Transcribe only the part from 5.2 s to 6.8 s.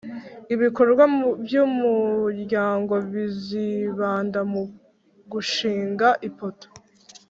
gushinga ipoto